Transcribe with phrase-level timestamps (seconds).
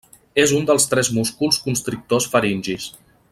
[0.43, 2.89] És un dels tres músculs constrictors faringis.